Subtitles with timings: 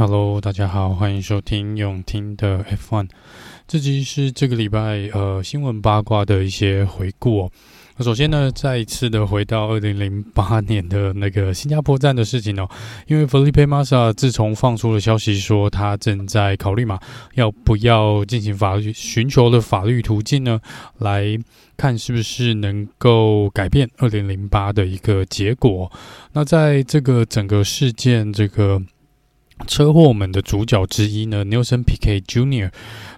[0.00, 3.06] Hello，大家好，欢迎收听永听的 F1。
[3.68, 7.50] 这集是这个礼拜呃新闻八卦的一些回顾哦。
[7.98, 12.66] 那首先呢，再一次的回到二零零八年的那个新加坡站的事情哦。
[13.08, 16.98] 因为 Felipe Massa 自从放出了消息说他正在考虑嘛，
[17.34, 20.58] 要不要进行法律寻求的法律途径呢，
[20.96, 21.38] 来
[21.76, 25.92] 看是不是能够改变二零零八的一个结果。
[26.32, 28.80] 那在这个整个事件这个。
[29.66, 32.70] 车祸们的主角之一呢，Nelson Piquet Jr.，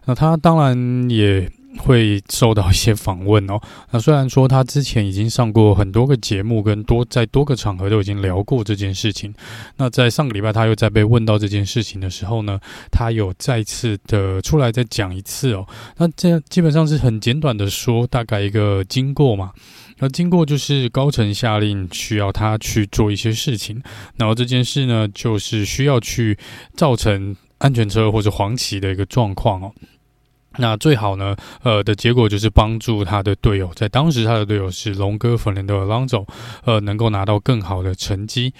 [0.07, 3.59] 那他当然也会受到一些访问哦。
[3.91, 9.33] 那虽然说他之前已经上过很多个节目，跟多在多个场合都已经聊过这件事情。
[9.77, 15.67] 那在上个礼拜他又在被问到这件事情的时候呢，他有再次的出来再讲一次哦。
[15.97, 19.53] 那这基本上是很简短的说，大概一个经过嘛。
[20.03, 23.81] 那经过就是高层下令需要他去做一些事情，
[24.17, 26.37] 然后这件事呢，就是需要去
[26.75, 29.73] 造成安全车或者黄旗的一个状况哦。
[30.59, 36.27] 那最好呢，呃的结果就是帮助他的队友，在当时他的队友是龙哥粉莲的朗佐
[36.65, 38.53] 呃，能够拿到更好的成绩。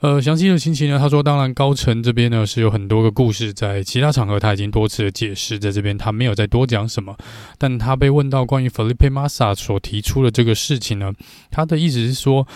[0.00, 0.98] 呃，详细的情形呢？
[0.98, 7.16] 他说，当然高层这边呢是有很多个故事，在其他场合他已经多次的解释，在这边他没有再多讲什么。
[7.58, 11.12] 但他被问到关于 Felipe Massa 所提出的这个事情呢，
[11.50, 12.46] 他的意思是说。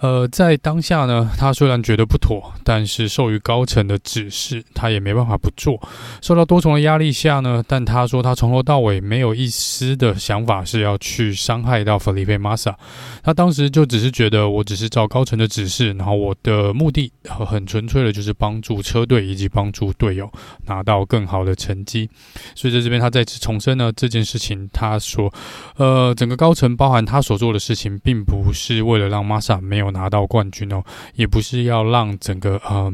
[0.00, 5.78] 呃，在当下呢，他虽然觉得不妥，但是受于高层的指示，他也没办法不做。
[6.22, 12.74] 受到多重的压力下呢，但他说他从头到尾没有一丝的想法是要去伤害到 Felipe Massa。
[13.22, 20.32] 他当时就只是觉得，我只是照高层的指示，然后我的目的很纯粹的就是帮助车队以及帮助队友
[20.64, 22.08] 拿到更好的成绩。
[22.54, 25.30] 所以在这边，他再次重申呢，这件事情他说，
[25.76, 29.89] 呃，整个高层包含他所做的事情，并不是为了让马萨没有。
[29.90, 30.82] 拿到冠军哦，
[31.14, 32.92] 也不是要让整个呃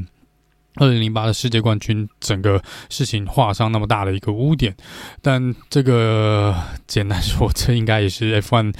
[0.77, 4.77] 二零零八的世界冠军整个事情画上那么大的一个污点，
[5.23, 6.55] 但这个
[6.87, 8.75] 简单说，这应该也是 F one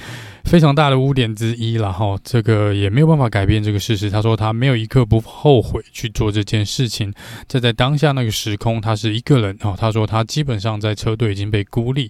[0.47, 2.17] 非常大的污点之一了哈。
[2.23, 4.09] 这个也没有办法改变这个事实。
[4.09, 7.13] 他说他没有一刻不后悔去做这件事情。
[7.47, 9.75] 这在当下那个时空，他是一个人哦。
[9.77, 12.09] 他说他基本上在车队已经被孤立，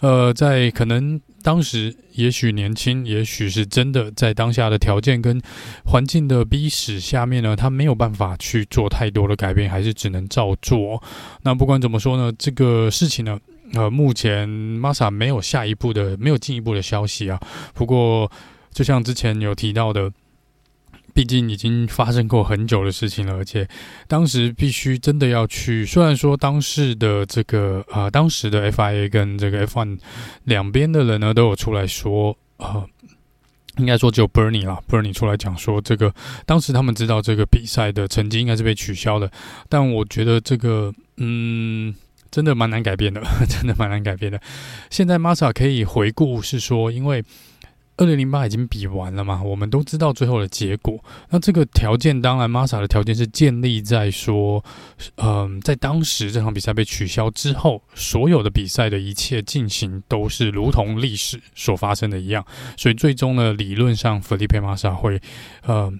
[0.00, 1.20] 呃，在可能。
[1.42, 5.40] 当时也许年轻，也许是真的，在当下的条件跟
[5.84, 11.00] 环境的逼使下面呢，他没有办法去做太多的改变，还是只能照做。
[11.44, 13.38] 那不管怎么说呢，这个事情呢，
[13.74, 17.40] 呃，目前 Massa 没有下一步的，没有进一步的消息啊。
[17.74, 18.30] 不过，
[18.72, 20.12] 就像之前有提到的。
[21.14, 23.66] 毕竟已经发生过很久的事情了，而且
[24.06, 25.82] 当时必须真的要去。
[25.86, 29.98] 虽然说当时的这个呃，当时的 FIA 跟这个 F1
[30.44, 32.86] 两边的人呢都有出来说，呃，
[33.78, 39.32] 应该说只有 Bernie 啦，Bernie 出来讲说，这个当时他们知道这个比赛的成绩应该是被取消的，
[39.70, 41.94] 但我觉得这个嗯，
[42.36, 44.38] 真的蛮难改变的， 真的蛮难改变的。
[44.90, 47.24] 现在马萨可以回顾是说，因为。
[47.98, 51.02] 二零零八已经比完了嘛，我们都知道最后的结果。
[51.30, 54.62] 那这个条件，当然马萨的条件是建立在说，
[55.14, 62.44] 嗯、在当时这场比赛被取消之后，所有的比赛的一切进行都是如同历史所发生的一样。
[62.76, 65.18] 所以最终呢，理论上，Felipe Massa 会，
[65.66, 65.98] 嗯，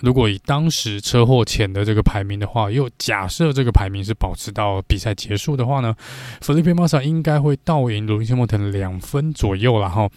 [0.00, 5.94] 如果以当时车祸前的这个排名的话，又假设这个排名是保持到比赛结束的话呢
[6.40, 10.10] ，Felipe Massa 应该会倒赢 Lewis Hamilton 两分左右，然后。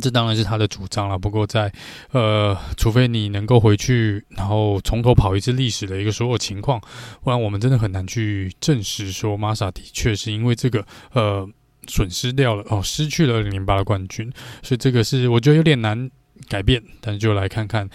[0.00, 1.18] 这当然是他的主张了。
[1.18, 1.72] 不过在，
[2.12, 6.80] 呃，除非你能够回去，然后从头跑一次历史的一个所有情况，
[7.24, 11.44] 不然我们真的很难去证实说马萨的确是因为这个呃
[11.88, 14.32] 损失掉了哦，失去了二零零八的冠军。
[14.62, 16.08] 所以这个是我觉得有点难
[16.48, 16.80] 改变。
[17.00, 17.90] 但是就来看看，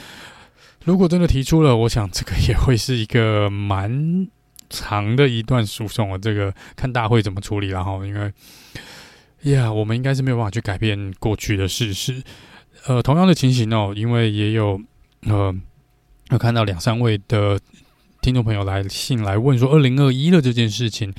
[0.86, 4.28] 如果真的提出了，我想这个也会是一个蛮
[4.70, 6.18] 长的一段诉讼啊。
[6.18, 8.32] 这个看大会怎么处理了哈，因为。
[9.52, 12.24] 呀我们应该是没有办法去改变过去的事实。
[12.88, 14.82] 呃，同样的情形哦，因为也有
[15.28, 15.56] 呃，
[16.32, 17.60] 有看到两三位的
[18.22, 21.14] 听众朋友来信来问说，二零二一的这件事情，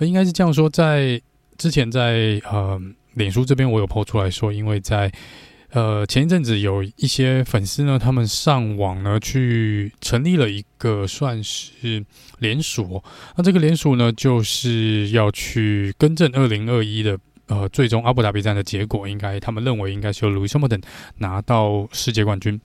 [0.00, 1.22] 应该是这样说，在
[1.56, 2.80] 之前在呃，
[3.14, 5.12] 脸书这边我有 po 出来说，因为在
[5.72, 12.04] 呃前一阵子有一些粉丝呢，他们上网呢去成立了一个算是
[12.38, 13.02] 联署，
[13.36, 17.18] 那这个联署呢，就是要去更正二零二一的。
[17.50, 20.78] 呃，最终阿布达比站的结果，应该他们认为应该是由路易斯·莫等
[21.16, 22.60] 拿到世界冠军。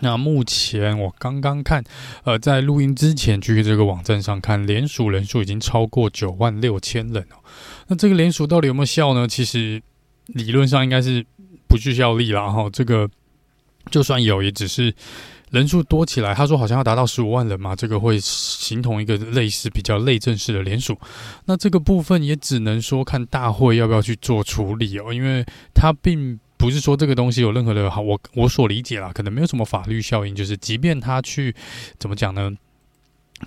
[0.00, 1.84] 那目前我刚刚看，
[2.24, 7.38] 呃，在录音之前去这个网站上看，联署人数已经超过九万六千人哦。
[7.86, 9.28] 那这个联署到底有没有效呢？
[9.28, 9.80] 其实
[10.26, 11.24] 理论上应该是
[11.70, 12.68] 不具效力了哈。
[12.70, 13.08] 这个
[13.90, 14.92] 就算有，也只是
[15.50, 20.98] 人数多起来，他说好像要达到十五万人嘛，这个会形同一个类似比较类正式的联署。
[21.46, 25.44] 那这个部分也只能说看大会要不要去做处理哦，因为
[25.74, 31.54] 他并不是说这个东西有任何的好，我我所理解啦，可能没有什么法律效应，就是即便他去
[31.98, 32.52] 怎么讲呢？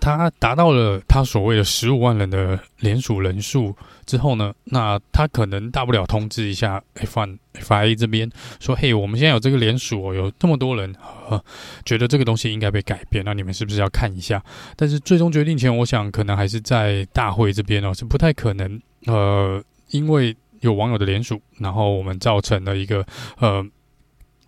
[0.02, 3.76] 他达到了他所谓的十五万人的联署人数
[4.06, 8.30] 之后呢，那他可能大不了通知一下 F1 FIA 这边
[8.60, 10.94] 说：“嘿，我们现在有这个联署哦，有这么多人，
[11.30, 11.44] 呃，
[11.86, 14.44] 觉得这个东西应该被改变，那你们是不是要看一下？”
[14.76, 18.82] 但是最终决定权，我想可能还是在大会这边哦，是不太可能。
[19.06, 23.06] 呃，因为有网友的联署，然后我们造成了一个
[23.38, 23.66] 呃。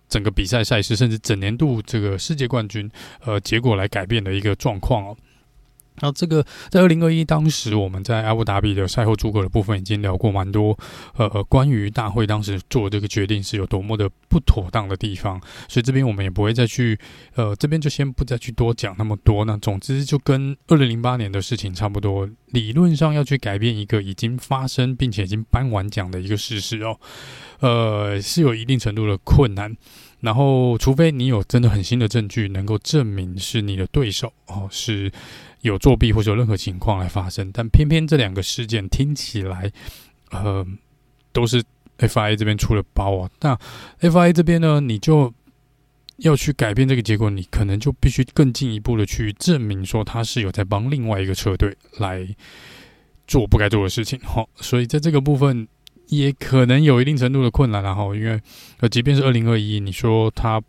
[0.08, 2.88] 整个比赛赛事，甚至整年度这个世界冠军，
[3.24, 5.16] 呃，结果来改变的一个状况哦。
[6.00, 10.78] 那这个在二零二一当时，我们在阿布达比的赛后诸葛的部分已经聊过蛮多，
[11.16, 16.98] 呃，关于大会当时做这个决定是有多么的不妥当的地方，所以这边我们也不会再去，
[17.34, 19.44] 呃，这边就先不再去多讲那么多。
[19.44, 26.98] 那总之就跟二零零八年的事情差不多，理论上要去改变一个已经发生并且已经颁完奖的一个事实哦，
[27.60, 29.76] 呃，是有一定程度的困难。
[30.20, 35.12] 然后，除非你有真的很新的证据能够证明是你的对手哦，是。
[35.66, 39.70] 有作弊或者有任何情况来发生，但偏偏这两个事件听起来，
[40.30, 40.66] 呃，
[41.32, 41.62] 都是
[41.98, 43.30] FIA 这边出了包啊。
[43.40, 43.58] 那
[44.00, 45.32] FIA 这边呢，你就
[46.18, 52.26] 要去改变这个结果，你可能就必须更进一步的去证明说他是有在帮另外一个车队来
[53.26, 54.18] 做不该做的事情。
[54.22, 55.66] 好，所以在这个部分
[56.06, 57.82] 也可能有一定程度的困难。
[57.82, 58.40] 然后，因为
[58.78, 60.62] 呃，即便是二零二一，你说他。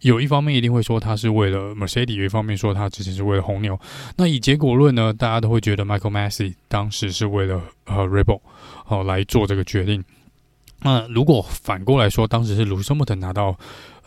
[0.00, 3.78] 有一方面一定会说他是为了 Mercedes，有一方面说他之前是为了红牛。
[4.16, 8.40] 那以结果论呢，大家都会觉得 Michael Massey 当时是为了呃 Rebel
[8.86, 10.02] 哦来做这个决定。
[10.82, 13.54] 那如果反过来说，当时是卢森伯特拿到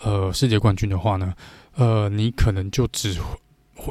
[0.01, 1.33] 呃世界冠军的话呢，
[1.75, 3.37] 呃，你可能就只会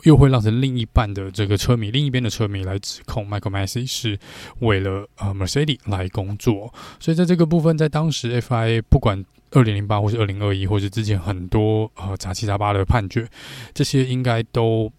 [0.04, 4.18] 又会让成另一半的这个车迷，另一边的车迷来指控 Michael Masi 是
[4.60, 6.72] 为了呃 Mercedes 来工作。
[7.00, 9.24] 所以在这个部分，在当时 FIA 不管。
[9.54, 13.28] 二零零八，或是二零二一，或是之前很多呃杂七杂八的判决，
[13.74, 14.90] 这些应该都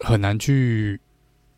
[0.00, 0.98] 很难去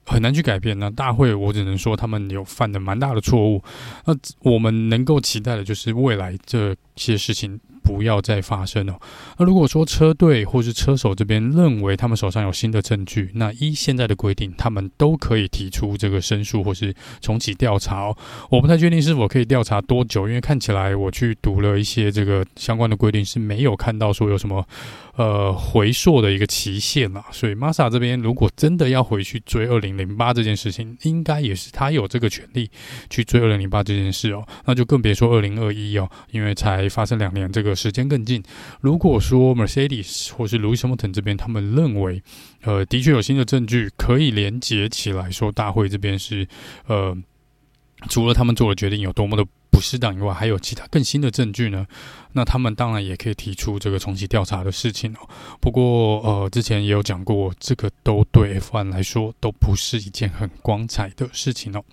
[0.04, 0.78] 很难去改变。
[0.78, 3.64] 那大会，我只能说他们有犯的蛮大的错误。
[4.04, 7.58] 那我们能够期待的就是未来这些事情。
[7.88, 9.00] 不要再发生了。
[9.38, 18.14] 那如果说车队或是车手这边认为他们手上有新的证据，那依现在的规定，他们都可以提出这个申诉或是重启调查哦。
[18.50, 24.62] 我不太确定是否可以调查多久，因为看起来我去读了一些这个相关的规定，是没有看到说有什么。
[25.18, 32.70] 呃，回溯的一个期限啦，所以 m a s a 这边如果真的要回去追二零零八这件事情，应该也是他有这个权利
[33.10, 34.46] 去追二零零八这件事哦。
[34.64, 38.42] 那就更别说二零二一哦，因为才发生两年，这个时间更近。
[38.80, 42.22] 如果说 Mercedes 或是 Louis Hamilton 这边他们认为，
[42.62, 46.46] 呃，的确有新的证据可以连接起来说，大会这边是
[46.86, 47.16] 呃，
[48.08, 49.46] 除了他们做的决定有多么的。
[49.70, 51.86] 不适当以外，还有其他更新的证据呢？
[52.32, 55.28] 那他们当然也可以提出这个重启调查的事情哦。
[55.60, 61.84] 不过，呃，之前也有讲过，这个都对 F1 来说都不是一件很光彩的事情哦。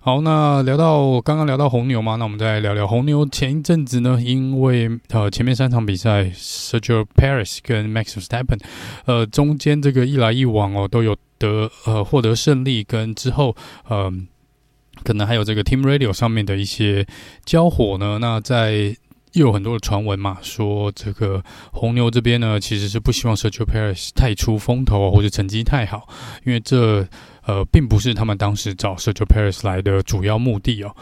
[0.00, 3.24] 好，那聊到刚刚聊到红牛嘛，那我们再聊聊红牛。
[3.26, 8.60] 前一阵子呢，因为呃前面三场比赛，Sergio Perez 跟 Max Stappen，
[9.06, 13.56] 呃中间这个一来一往哦，都有得呃获得胜利，跟之后
[13.88, 13.98] 嗯。
[13.98, 14.12] 呃
[15.02, 17.04] 可能还有这个 Team Radio 上面的一些
[17.44, 18.18] 交火呢。
[18.20, 18.96] 那在
[19.34, 21.40] 又有很多的传闻嘛，说这个
[21.72, 26.08] 红牛这边呢，其实是不希望 Sergio Perez 太出风头或者成绩太好，
[26.44, 27.06] 因为这
[27.44, 30.96] 呃并不是他们当时找 Sergio Perez 来的主要目的哦。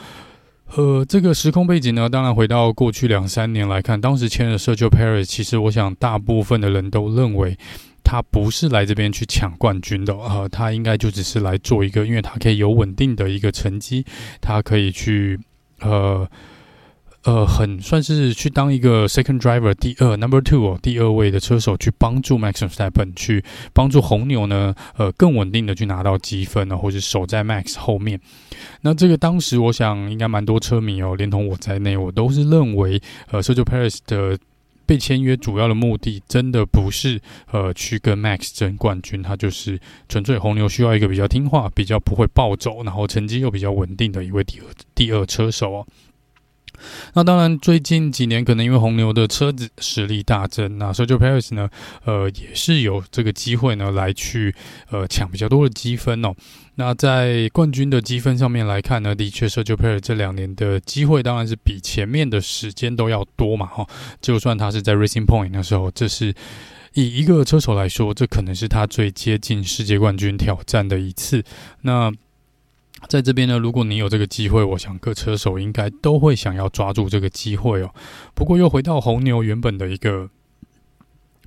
[0.74, 7.56] 呃，这个时空背景呢，当然回到过去两三年来看，当时签了 Sergio Perez，其实我想大部分的人都认为。
[8.04, 14.04] 他不是来这边去抢冠军的，呃，他应该就只是来做一个，因为他可以有稳定的一个成绩，
[14.40, 15.38] 他可以去，
[15.80, 16.28] 呃，
[17.24, 28.20] 呃，很算是去当一个 second driver，第二 number two 哦，第二位的车手去帮助 Max Verstappen 去帮助红牛呢，呃，更稳定的去拿到积分呢，或者守在 Max 后面。
[28.80, 33.00] 那这个当时我想应该蛮多车迷哦，连同我在内，我都是认为，
[33.30, 34.38] 呃，Sergio Perez 的。
[34.84, 37.18] 被签约主要的目的，真的不是
[37.52, 45.86] 呃去跟 Max 争冠军，他就是纯粹红牛需要一个比较听话、比较不会暴走，然后成绩又比较稳定的一位第二第二车手哦。
[47.14, 51.68] 那当然，最近几年可能因为红牛的车子实力大增，那 Sergio Perez 呢，
[52.04, 54.54] 呃，也是有这个机会呢来去
[54.90, 56.34] 呃抢比较多的积分哦。
[56.76, 63.86] 那在冠军的积分上面来看呢，的确 Sergio Perez 这两年的机会当然是比前面的时间都要多嘛，哈。
[64.20, 66.34] 就算他是在 Racing Point 的时候，这是
[66.94, 71.44] 以一个车手来说，这可能是他最接近世界冠军挑战的一次。
[71.82, 72.10] 那
[73.08, 77.94] 在这边呢，如果你有这个机会，我想各车手应该都会想要抓住这个机会哦。
[78.34, 80.30] 不过又回到红牛原本的一个，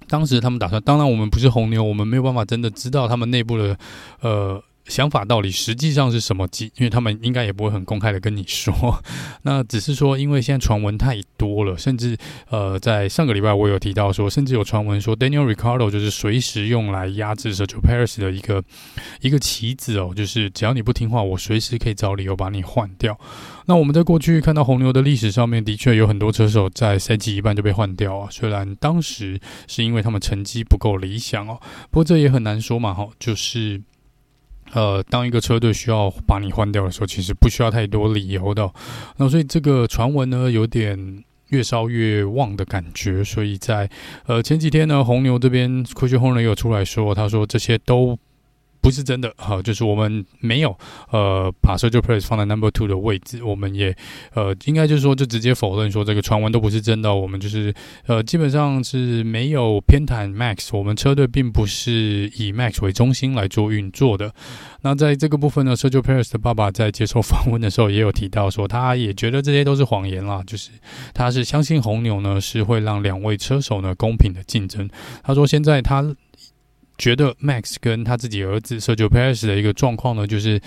[0.07, 3.77] 当时他们打算，当然我们不是红牛，我们没有办法真的知道他们内部的
[4.21, 4.63] 呃。
[4.87, 6.47] 想法到底实际上是什么？
[6.59, 9.03] 因为他们应该也不会很公开的跟你说，
[9.43, 12.15] 那只是说，因为现在传闻太多了，甚至
[12.49, 18.63] 呃，在上个礼拜我有提到说，甚至有传闻说，Daniel Ricardo 就是随时用来压制 Sergio Perez 的一个
[19.21, 23.19] 一个棋子哦，就是只要你不听话，我随时可以找理由把你换掉。
[23.65, 33.81] 那我们在过去看到红牛的历史上面，的确有很多车手在赛季一半就被换掉啊，虽然当时是因为他们成绩不够理想哦，不过这也很难说嘛，哈，就是。
[34.73, 38.69] 呃，当一个车队需要把你换掉的时候，其实不需要太多理由的。
[39.17, 43.23] 那所以这个传闻呢，有点越烧越旺的感觉。
[43.23, 43.89] 所以在
[44.25, 48.17] 呃前几天呢，红牛这边科学红人有出来说，他说这些都。
[48.85, 50.69] 不是真的，好，就是我们没有
[51.09, 53.97] 呃把 Sergio Perez 放在 Number Two 的位置，我们也
[54.35, 57.73] 呃应该就是说就直接否认说这个传闻都不是真的，我们就是
[58.05, 64.31] 呃基本上是没有偏袒 Max，我们车队并不是以 Max 为中心来做运作的。
[64.83, 70.69] 那在这个部分呢，Sergio Perez 的爸爸在接受访问的时候也有提到说，他也觉得这些都是谎言啦，就是
[71.11, 74.87] 他是相信红牛呢是会让两位车手呢公平的竞争。
[75.23, 76.15] 他说现在他。
[76.97, 80.61] 觉得 Max 跟他自己儿子 Sergio Perez 的一个状况呢，就是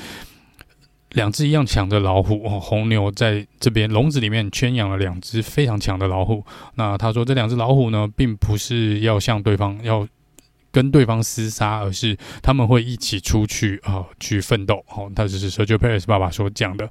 [1.13, 2.61] 两只一样强的老虎哦。
[2.61, 6.45] 红牛在这边笼子里面圈养了两只非常强的老虎。
[6.75, 10.07] 那他说这两只老虎呢，并不是要向对方要
[10.71, 14.85] 跟对方厮杀，而是他们会一起出去啊、去奋斗。
[14.91, 16.91] 哦，他只是 Sergio Perez 爸爸所讲的。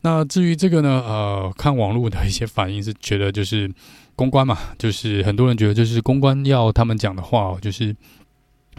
[0.00, 3.72] 那至于这个呢，呃，看网络的一些反应是觉得就是
[4.16, 7.94] 公关嘛，就是很多人觉得就是公关要他们讲的话，就是。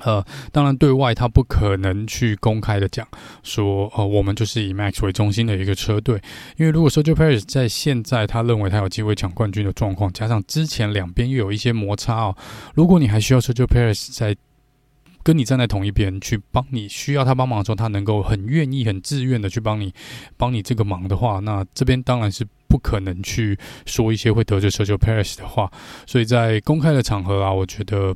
[0.01, 3.07] 呃，当然，对外他不可能去公开的讲
[3.43, 6.19] 说，呃，我们就是以 Max 为中心的一个车队，
[6.57, 12.35] 因为如果 Sergio Perez 在现在他认为他有机会抢冠军的状况，加上之前两边又有一些摩擦哦，
[12.73, 14.35] 如果你还需要 Sergio Perez 在
[15.21, 19.93] 跟你站在同一边去帮你需要他帮忙的时候，他能够很愿意、很自愿的去帮你
[20.35, 25.71] 帮你这个忙的话，那这边当然是不可能去说一些会得罪 Sergio Perez 的话，
[26.05, 28.13] 所以在公开的场合啊，我觉得。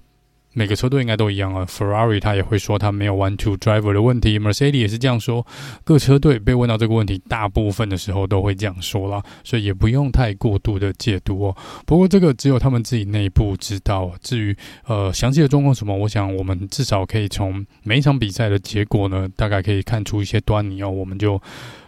[0.57, 5.45] 每个车队应该都一样啊，Ferrari 他也会说他没有 one two driver 的问题，Mercedes 也是这样说。
[5.83, 11.55] 各车队被问到这个问题，大部分的时候都会这样说啦，所以也不用太过度的解读哦。
[11.85, 14.11] 不过这个只有他们自己内部知道。
[14.19, 20.89] 至于呃详细的状况什么，我想我们至少可以从每一场比赛的结果呢，大概可以看出一些端倪哦。
[20.89, 21.39] 我们就。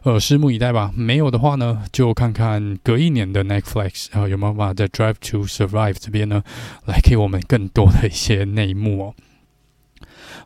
[0.03, 0.91] 呃，拭目以待吧。
[0.95, 6.43] 没有的话呢，就看看隔一年的 Netflix 啊、呃，有没有办法在 Drive to Survive 这边呢，
[6.85, 9.13] 来给我们更多的一些内幕哦。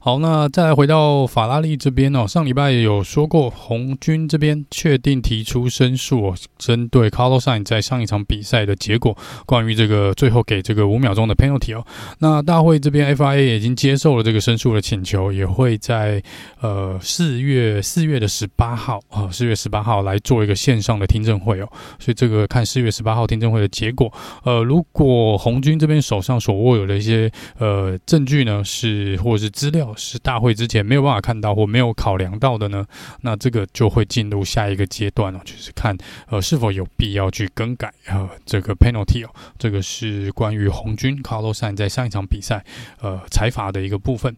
[0.06, 2.28] 好，那再来回到法拉利这边哦。
[2.28, 11.86] 上礼拜也有说过，红军这边确定提出申诉哦，针对 Carlos Sain 在上一场比赛的结果，关于这个最后给这个五秒钟的 penalty 哦。
[12.20, 16.22] 那大会这边 FIA 已经接受了这个申诉的请求，也会在
[16.60, 21.70] 呃四月四月的十八号啊，四月十八号来做一个线上的听证会哦。
[21.98, 24.12] 所以这个看四月十八号听证会的结果，
[24.44, 29.93] 呃，如果红军这边手上所握有的一些呃证据呢，是或者是资料。
[29.96, 32.86] 是大会之前没有办法看到或没有考量到的呢，
[33.22, 35.98] 那这个就会进入下一个阶段了，就是看
[36.28, 42.64] 呃是否有必要去更改呃这个 penalty 哦，这个是关于红军 Carlosan 在上一场比赛
[43.02, 44.36] 呃裁罚的一个部分。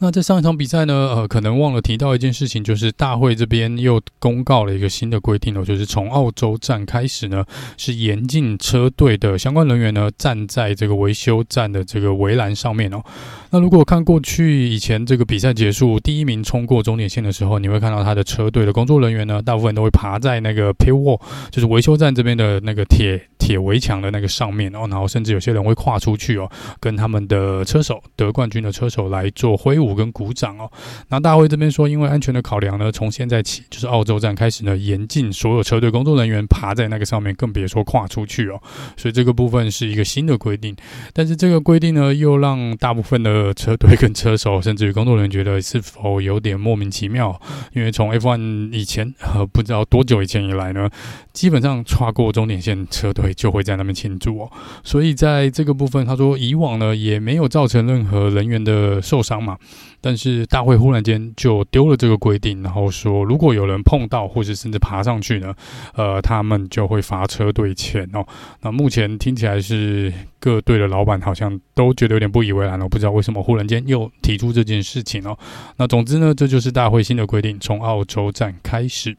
[0.00, 7.44] 那在上一场比赛呢，呃，可能忘了提到一件事情，就是大会这边又公告了一个新的规定哦，就是从澳洲站开始呢，
[7.76, 13.02] 是严禁车队的相关人员呢站在这个维修站的这个围栏上面哦。
[13.50, 21.20] 那如果看过去以前这个比赛结束，第一名冲过终点线的时候，你会看到他的车队的工作人员呢，大部分都会爬在那个 pit wall，
[21.50, 29.57] 就是维修站这边的那个铁铁围墙的那个上面哦，然后甚至有些人会跨出去哦，跟他们的车手得冠军的车手来做。
[29.58, 30.70] 挥舞跟鼓掌哦。
[31.08, 38.60] 那大会这边说，因为安全的考量呢，从现在起就是澳洲站开始呢，严禁所有车队工作人员爬在那个上面，更别说跨出去哦。
[38.96, 40.76] 所以这个部分是一个新的规定。
[41.12, 47.40] 但是这个规定呢，又让大部分的车队跟车手，甚至于工作人员觉得是否有点莫名其妙？
[47.72, 50.88] 因为从 F1 以前，呃，不知道多久以前以来呢，
[51.32, 54.52] 基本上跨过终点线，车队就会在那边庆祝哦。
[54.84, 59.47] 所以在这个部分，他说以往呢也没有造成任何人员的受伤。
[59.48, 59.58] 嘛。
[60.00, 65.54] 但是大会忽然间就丢了这个规定，然后说如果有人碰到或是甚至爬上去呢，
[65.94, 68.24] 呃，他们就会罚车队钱哦。
[68.60, 75.36] 那目前听起来是各队的老板好像都觉得有点不以为然哦，不知道为什么忽然间又提出这件事情哦。
[75.78, 79.16] 那总之呢，这就是大会新的规定，从澳洲站开始。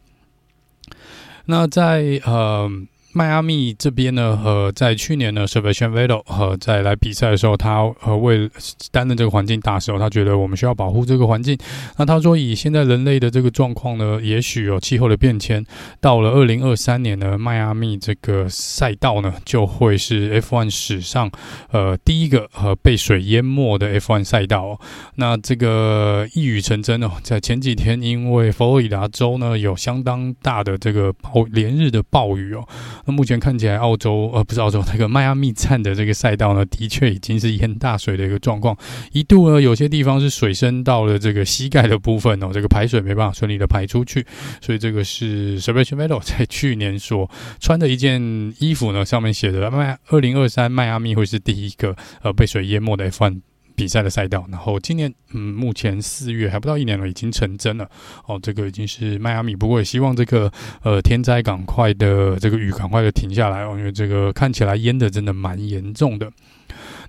[1.46, 2.72] 那在呃。
[3.12, 8.48] 迈阿密这边呢，呃，在去年呢，Sebastian Vettel 呃，在来比赛的时候，他呃为
[8.92, 11.58] 担任这个环境大使，他觉得我们需要保护这个环境。
[11.98, 15.66] 那他说，以现在人类的这个状况呢，也许有气候的变迁，
[16.00, 21.32] 到了二零二三年呢，迈阿密这个赛道呢，就会是 F1 史上
[21.72, 24.80] 呃第一个呃被水淹没的 F1 赛道哦。
[25.16, 32.64] 那这个一语成真哦，在前几天，因为佛罗里达州呢有相当大的这个暴连日的暴雨哦。
[33.12, 38.78] 目前看起来，澳洲呃不是澳洲，那个迈阿密站的这个赛道呢，的确已经是淹大水的一个状况。
[39.12, 44.26] 一度呢，有些地方是水深到了这个膝盖的部分哦， 这个排水没办法顺利的排出去。
[44.62, 53.42] 所以这个是 Sebastian Vettel 在去年所穿的一件衣服呢，上面写的迈二零二三迈阿密会是第一个呃被水淹没的 F1。
[53.80, 57.90] 比赛的赛道，然后今年嗯，目前四月还不到一年了，已经成真了
[58.26, 58.38] 哦。
[58.44, 60.52] 这个已经是迈阿密，不过也希望这个
[60.84, 66.30] 呃天灾赶快的这个雨赶快的停下来哦，因为这个看起来淹的真的蛮严重的。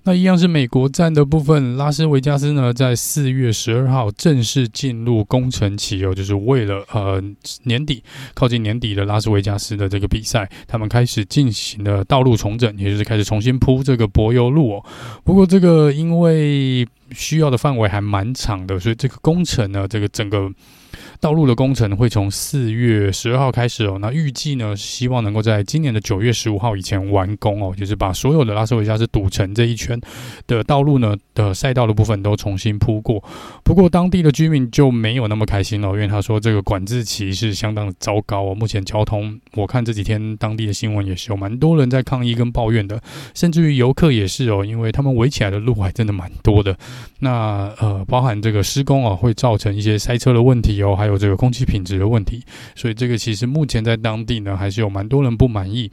[0.03, 7.23] 那一样是美国站的部分，拉斯维加斯呢，在四月十二号正式进入工程期哦，就是为了呃
[7.63, 8.03] 年底
[8.33, 14.85] 靠近年底的拉斯维加斯的这个比赛，他们开始进行了道路重整，也就是开始重新铺这个柏油路哦。
[15.23, 20.51] 不过这个因为需要的范围还蛮长的，所以这个工程呢，这个整个。
[21.21, 30.01] 道路的工程会从四月十二号开始哦，那预计呢，希望能够在今年的九月十五号以前完工哦，就是把所有的拉斯维加斯赌城这一圈
[30.47, 33.23] 的道路呢的赛道的部分都重新铺过。
[33.63, 38.55] 不过当地的居民就没有那么开心了，因为他说这个管制期是相当的糟糕哦。
[38.55, 42.99] 目前交通，我看这几天当地的新闻也是有蛮多人在抗议跟抱怨的，
[43.35, 46.75] 甚至于游客也是哦，因为他们围起来的路还真的蛮多的。
[47.19, 51.10] 那呃，包含这个施工啊，会造成一些塞车的问题哦，还有。
[51.11, 52.41] 有这个空气品质的问题，
[52.75, 55.91] 所以这个其实目前在当地呢，还是有蛮多人不满意。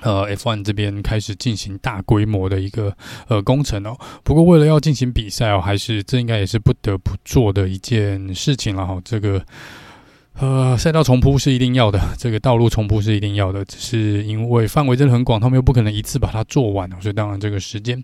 [0.00, 2.94] 呃，F1 这边开始进行大规模的一个
[3.28, 3.96] 呃工程哦。
[4.22, 9.00] 不过为了要进行比赛哦，还是这应该也是不得不做的一件事情了哈。
[9.02, 9.42] 这个
[10.38, 18.02] 呃赛道重铺是一定要的，这个道路重铺是一定要的，只是因为范围真的很广，他们又不可能一次把它做完，所以当然这个时间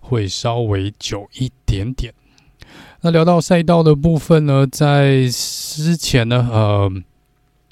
[0.00, 2.12] 会稍微久一点点。
[3.02, 5.28] 那聊到赛道的部分呢，在
[5.82, 6.92] 之前呢，呃。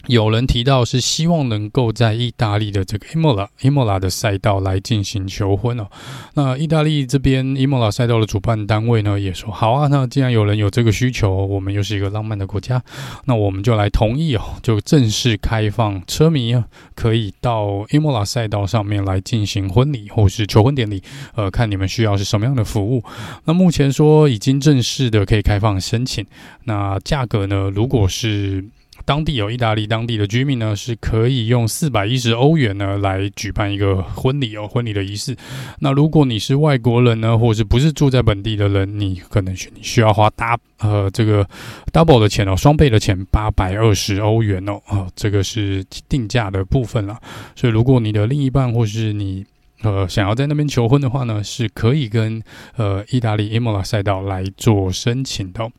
[0.06, 5.86] 有人提到是希望能够在意大利的这个 Imola Imola 的赛道来进行求婚哦。
[6.34, 9.88] 那意大利这边 Imola 赛道的主办单位呢也说好啊。
[9.88, 12.82] 那既然有人有这个需求，我们又是一个浪漫的国家，
[13.24, 16.64] 那我们就来同意哦，就正式开放车迷啊
[16.94, 21.02] 可以到 Imola 赛道上面来进行婚礼或是求婚典礼。
[21.34, 23.02] 呃，看你们需要是什么样的服务。
[23.44, 26.24] 那目前说已经正式的可以开放申请。
[26.64, 28.64] 那价格呢，如果是
[29.04, 35.36] 当地有意大利当地的居民呢，是可以用四百一十欧元呢来举办一个婚礼哦，婚礼的仪式。
[35.80, 41.46] 那如果你是外国人呢，或者是不是住在本地的人，你可能需需要花大呃这个
[41.92, 47.20] double 的钱哦，双倍的钱，八百二十欧元哦，啊，这个是定价的部分了。
[47.54, 49.44] 所以如果你的另一半或是你
[49.82, 52.42] 呃想要在那边求婚的话呢，是可以跟
[52.76, 55.70] 呃意大利 Imola 赛道来做申请的。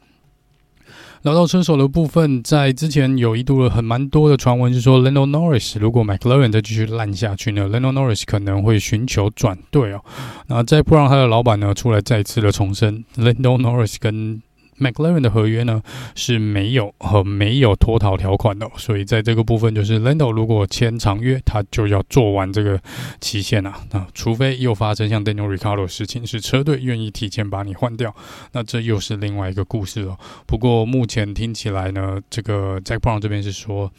[1.25, 10.01] 聊到车手的部分，在之前有一度很蛮多的传闻，就说 Lando Norris 如果 McLaren 再继续烂下去呢，Lando Norris 可能会寻求转队哦。
[10.45, 14.39] 那再不让他的老板呢出来再次的重申，Lando Norris 跟
[14.79, 15.81] McLaren 的合约呢
[16.15, 22.79] 是没有和没有脱逃条款的，所以在这个部分就是 Lando 如果签长约，他就要做完这个
[23.19, 23.79] 期限啊。
[23.91, 28.15] 那除非又发生像 Daniel Ricciardo 的事情，是车队愿意提前把你换掉，
[28.51, 30.17] 那这又是另外一个故事了。
[30.45, 33.91] 不过目前听起来呢，这个 Jack Brown 这边是说。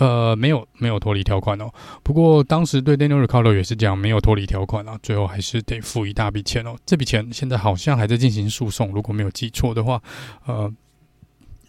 [0.00, 1.70] 呃，没有没有脱离条款哦。
[2.02, 6.74] 不过当时对 Daniel Ricciardo 也是讲没有脱离条款啊，最后还是得付一大笔钱哦。
[6.86, 10.02] 这笔钱现在好像还在进行诉讼，如果没有记错的话，
[10.46, 10.72] 呃，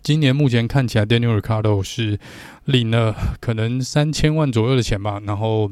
[0.02, 2.18] 今年目前看起来 Daniel Ricciardo 是
[2.64, 5.70] 领了可能三千万左右的钱吧，然后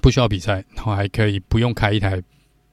[0.00, 2.22] 不需要比赛，然后还可以不用开一台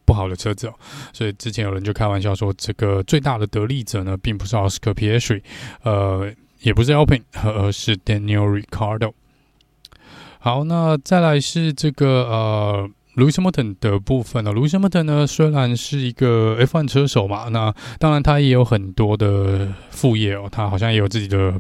[0.06, 0.74] 不好的车子哦。
[1.12, 5.42] 所以之前有人就开玩笑说，这个最大的得利者呢，并不是 Oscar Piastri，
[5.82, 6.34] 呃。
[6.64, 9.14] 也不是 Alpin，而是 Daniel Ricardo。
[10.40, 21.54] 好，那再来是这个呃 Lewis Hamilton 的部分呢，Lewis Hamilton 呢，虽然是一个 F1 车手嘛，那当然他也有很多的副业哦，他好像也有自己的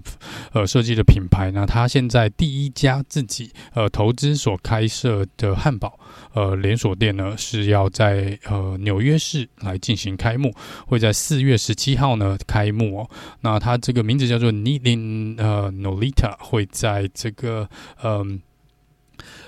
[0.54, 1.52] 呃设计的品牌。
[1.52, 6.00] 那他现在第一家自己呃投资所开设的汉堡
[6.34, 10.52] 呃连锁店呢，是要在呃纽约市来进行开幕，
[10.88, 13.10] 会在四月十七号呢开幕哦。
[13.42, 17.70] 那他这个名字叫做 Needing 呃 Nolita，会在这个
[18.04, 18.42] 嗯。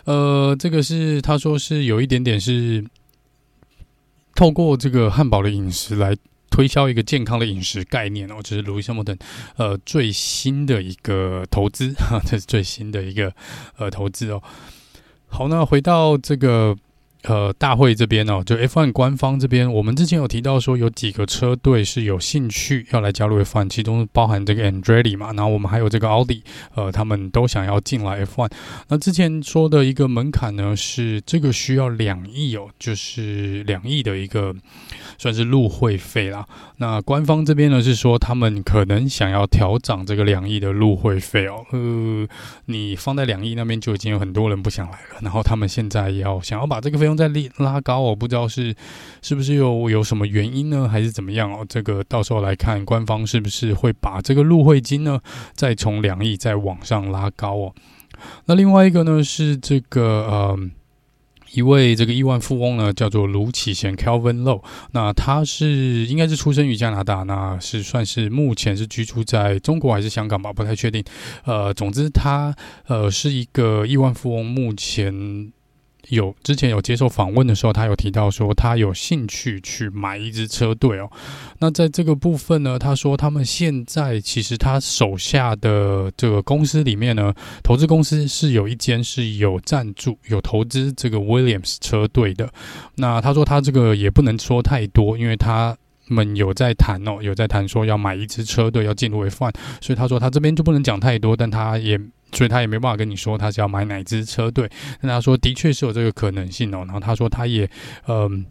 [0.05, 2.83] 呃，这个是他说是有一点点是
[4.33, 6.15] 透过这个汉堡的饮食来
[6.49, 9.19] 推销一个健康的饮食概念哦，这是路易斯·汉密尔顿
[9.57, 13.33] 呃最新的一个投资哈，这是最新的一个
[13.77, 14.41] 呃投资哦。
[15.27, 16.75] 好，那回到这个。
[17.27, 26.43] 呃，大会这边哦，就 F1 官方这边，我们之前有提到说有几个车队是有兴趣要来加入 F1，其中包含这个 Andretti 嘛，然后我们还有这个奥迪，
[26.75, 28.51] 呃，他们都想要进来 F1。
[28.89, 34.53] 那之前说的一个门槛呢，是这个需要两亿哦，就是两亿的一个
[35.17, 36.45] 算是入会费啦。
[36.77, 42.27] 那官方这边呢是说他们可能想要调涨这个两亿的入会费哦，呃，
[42.65, 47.14] 你放在两亿那边就已经有很多人不想来了，然后他们现在要想要把这个费用。
[47.15, 48.75] 在拉高，我不知道是
[49.21, 51.65] 是不是有有什么原因呢，还是怎么样哦？
[51.67, 55.19] 这个到时候来看官方是不是会把这个入会金呢，
[55.53, 57.73] 再从两亿再往上拉高哦。
[58.45, 60.59] 那另外一个呢是这个呃
[61.51, 71.03] 一位这个亿万富翁呢，叫做卢启贤 （Kelvin Low，那他是应该是出生于加拿大，那是算是目前是居住在中国还是香港吧，不太确定。
[71.43, 72.55] 呃，总之他
[72.87, 75.51] 呃是一个亿万富翁，目前。
[76.09, 81.09] 有之前有接受访问的时候，他有提到说他有兴趣去买一支车队哦。
[81.59, 92.49] 那在这个部分呢，他说他们现在其实他手下的这个公司里面呢，投资公司是有一间是有赞助、有投资这个 Williams 车队的。
[92.95, 95.75] 那他说他这个也不能说太多，因为他
[96.07, 101.99] 们有在谈哦，有在谈说要买一支车队要进入 F1，所以他说他这边就不能讲太多，但他也。
[102.35, 104.69] 所以他也没办法跟你说他是要买哪支车队，
[105.01, 106.79] 但他说的确是有这个可能性哦。
[106.79, 107.67] 然后他说他也
[108.07, 108.45] 嗯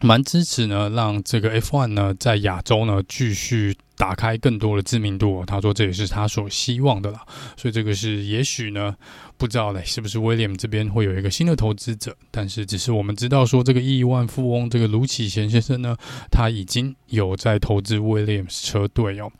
[0.00, 5.44] 蛮支持呢，让这个 F1 呢在亚洲呢继续打开更多的知名度。
[5.44, 7.20] 他说这也是他所希望的啦。
[7.56, 8.96] 所以这个是也许呢
[9.36, 12.16] 不知道嘞，是不是威廉这边会有一个新的投资者？
[12.30, 15.94] 但是只是我们知道说这个亿万富翁这个卢启贤先生呢，
[16.30, 19.30] 他已经有在投资威廉车队哦。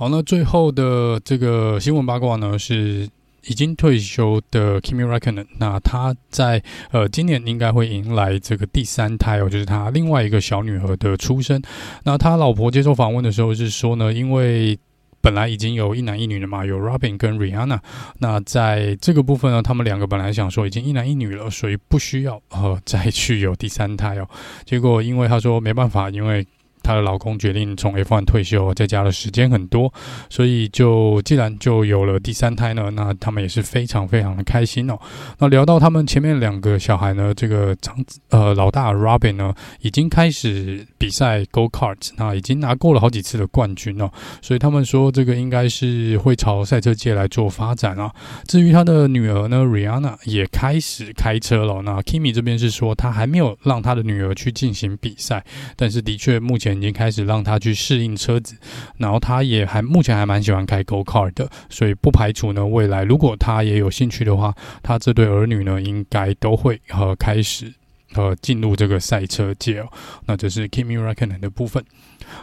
[0.00, 3.08] 好，那最后的这个新闻八卦呢，是
[3.48, 5.44] 已经退休的 Kimi Räikkönen。
[5.58, 11.60] 那他在呃今年应该会迎来这个第三胎哦，就是他另外一个小女儿的出生。
[12.04, 14.78] 那他老婆接受访问的时候是说呢，因为
[15.20, 17.80] 本来已经有一男一女了嘛，有 Robin 跟 Rihanna。
[18.20, 24.28] 那在这个部分呢，他们两个本来想说已经一男一女了，所以不需要呃再去有第三胎哦。
[24.64, 26.46] 结果因为他说没办法，因为
[26.82, 29.92] 她的老公决定从 F1 退休，在家的时间很多，
[30.30, 34.98] 所以就既然就有了第三胎呢，那他们也是非常非常的开心哦。
[35.38, 37.96] 那聊到他们前面两个小孩呢，这个长
[38.30, 44.08] 呃老大 Robin 呢，已经开始比赛 Go Kart，那已经拿过了好几次的冠军哦，
[44.40, 48.14] 所以他们说这个应该是会朝赛车界来做发展啊。
[48.46, 51.82] 至于他的女儿呢，Rihanna 也开始开车了。
[51.82, 55.44] 那 Kimi 这边是说他还没有让他的女儿去进行比赛，
[55.76, 56.67] 但是的确目前。
[56.76, 58.56] 已经开始让他去适应车子，
[58.96, 67.72] 然后他也还目前还蛮喜欢开 Go Kart 的，所以不排除呢，未来如果他也有兴趣的话，他这对儿女呢应该都会呃开始
[68.14, 69.88] 呃进入这个赛车界哦。
[70.26, 71.84] 那这是 Kimi Räikkönen 的部分。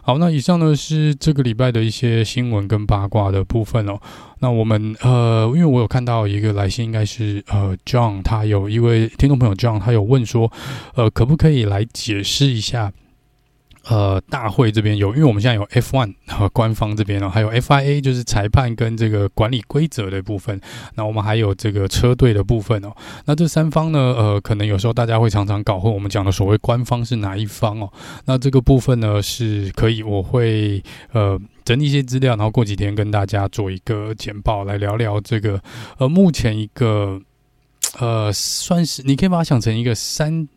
[0.02, 4.00] 好，那以上呢是这个礼拜的一些新闻跟八卦的部分哦。
[4.40, 10.52] 那我们呃，因为我有看到一个来信，应该是呃 John，他有一位听众朋友 John，他有问说，
[10.96, 12.92] 呃，可不可以来解释一下？
[13.88, 20.60] 呃，大会这边有，因为我们现在有 F1 和官方这边哦，还有 FIA 就是裁判跟这个管理规则的部分。
[20.96, 22.92] 那我们还有这个车队的部分哦。
[23.26, 27.94] 那这三方呢，呃，可能有时候大家会常常搞混，我们讲的所谓官方是哪一方哦？
[28.26, 35.62] 那这个部分呢，是可以，我会呃整理一些资料，然后过几天跟大家做一个简报，来聊聊这个
[36.00, 37.22] 呃目前一个
[38.00, 40.48] 呃算是你可以把它想成一个三。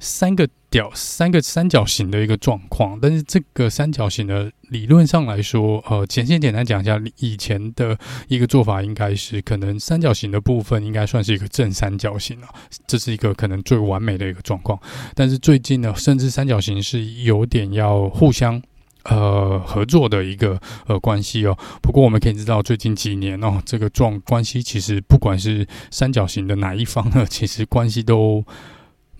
[0.00, 12.48] 三个屌，三个三角形的一个状况，但是这个三角形的理论上来说，呃，简先简单讲一下，以前的一个做法应该是，可能三角形的部分应该算是一个正三角形了，
[12.86, 14.80] 这是一个可能最完美的一个状况。
[15.14, 18.62] 但是最近呢，甚至三角形是有点要互相
[19.04, 21.58] 呃合作的一个呃关系哦。
[21.82, 28.42] 不过我们可以知道，最近几年哦，这个状关系其实不管是三角形的哪一方呢，其实关系都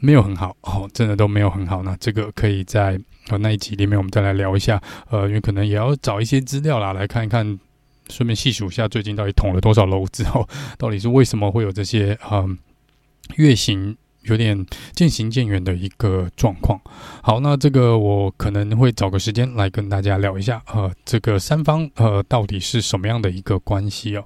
[0.01, 1.83] 没有很好哦，真的都没有很好。
[1.83, 7.59] 那这个可以在呃那一集里面我们再来聊一下，呃，因为可能也要找一些资料啦，来看一看，
[8.09, 12.57] 顺便细数一下最近到底捅了多少娄之后，到底是为什么会有这些嗯、呃、
[13.37, 13.97] 月行。
[14.25, 16.79] 有点渐行渐远的一个状况。
[17.23, 24.25] 好，那这个我可能会找个时间来跟大家聊一下，呃，这个三方呃到底是什么样的一个关系哦。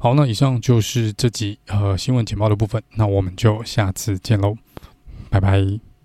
[0.00, 4.56] 好，那以上就是这集呃新闻简报的部分，那我们就下次见喽，
[5.36, 5.95] 拜拜。